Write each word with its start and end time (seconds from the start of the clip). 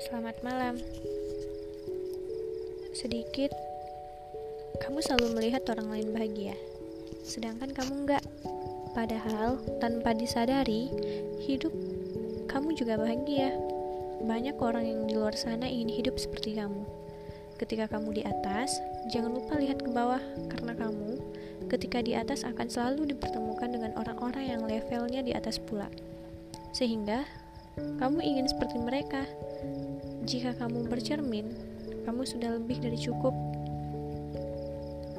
Selamat 0.00 0.40
malam. 0.40 0.80
Sedikit, 2.96 3.52
kamu 4.80 5.04
selalu 5.04 5.36
melihat 5.36 5.60
orang 5.68 5.92
lain 5.92 6.08
bahagia, 6.16 6.56
sedangkan 7.20 7.68
kamu 7.76 7.92
enggak. 8.08 8.24
Padahal, 8.96 9.60
tanpa 9.76 10.16
disadari, 10.16 10.88
hidup 11.44 11.70
kamu 12.48 12.72
juga 12.80 12.96
bahagia. 12.96 13.52
Banyak 14.24 14.56
orang 14.56 14.88
yang 14.88 15.00
di 15.04 15.20
luar 15.20 15.36
sana 15.36 15.68
ingin 15.68 15.92
hidup 15.92 16.16
seperti 16.16 16.56
kamu. 16.56 16.88
Ketika 17.60 17.92
kamu 17.92 18.16
di 18.16 18.22
atas, 18.24 18.80
jangan 19.12 19.36
lupa 19.36 19.60
lihat 19.60 19.84
ke 19.84 19.92
bawah, 19.92 20.24
karena 20.48 20.72
kamu 20.80 21.20
ketika 21.68 22.00
di 22.00 22.16
atas 22.16 22.48
akan 22.48 22.72
selalu 22.72 23.12
dipertemukan 23.12 23.68
dengan 23.68 23.92
orang-orang 24.00 24.48
yang 24.48 24.62
levelnya 24.64 25.20
di 25.20 25.36
atas 25.36 25.60
pula. 25.60 25.92
Sehingga 26.72 27.28
kamu 27.78 28.18
ingin 28.20 28.46
seperti 28.50 28.76
mereka. 28.80 29.22
Jika 30.24 30.56
kamu 30.56 30.88
bercermin, 30.88 31.52
kamu 32.04 32.22
sudah 32.28 32.56
lebih 32.60 32.80
dari 32.80 32.96
cukup. 33.00 33.32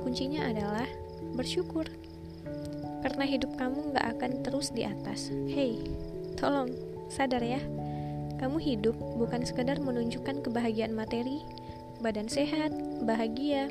Kuncinya 0.02 0.50
adalah 0.50 0.90
bersyukur. 1.34 1.90
Karena 3.02 3.26
hidup 3.26 3.58
kamu 3.58 3.98
gak 3.98 4.08
akan 4.18 4.32
terus 4.46 4.70
di 4.70 4.86
atas. 4.86 5.34
Hei, 5.50 5.82
tolong, 6.38 6.70
sadar 7.10 7.42
ya. 7.42 7.62
Kamu 8.38 8.58
hidup 8.62 8.98
bukan 9.18 9.46
sekedar 9.46 9.78
menunjukkan 9.82 10.42
kebahagiaan 10.46 10.94
materi, 10.94 11.42
badan 12.02 12.30
sehat, 12.30 12.74
bahagia, 13.06 13.70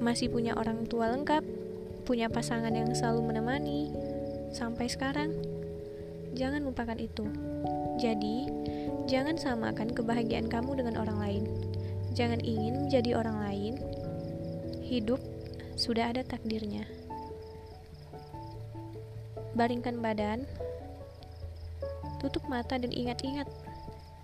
masih 0.00 0.28
punya 0.28 0.56
orang 0.56 0.84
tua 0.84 1.12
lengkap, 1.12 1.44
punya 2.04 2.28
pasangan 2.28 2.72
yang 2.72 2.92
selalu 2.92 3.32
menemani, 3.32 3.88
sampai 4.52 4.88
sekarang 4.88 5.32
Jangan 6.38 6.62
lupakan 6.62 6.98
itu. 7.02 7.26
Jadi, 7.98 8.46
jangan 9.08 9.40
samakan 9.40 9.96
kebahagiaan 9.96 10.52
kamu 10.52 10.84
dengan 10.84 11.00
orang 11.00 11.18
lain. 11.18 11.44
Jangan 12.12 12.44
ingin 12.44 12.86
menjadi 12.86 13.16
orang 13.16 13.40
lain. 13.40 13.74
Hidup 14.84 15.16
sudah 15.80 16.12
ada 16.12 16.20
takdirnya. 16.20 16.84
Baringkan 19.56 20.04
badan, 20.04 20.44
tutup 22.20 22.44
mata 22.52 22.76
dan 22.76 22.92
ingat-ingat 22.92 23.48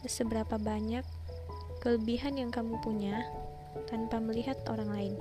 seberapa 0.05 0.60
banyak 0.60 1.02
kelebihan 1.80 2.36
yang 2.36 2.52
kamu 2.52 2.77
punya 2.84 3.24
tanpa 3.88 4.20
melihat 4.20 4.60
orang 4.68 4.92
lain. 4.92 5.14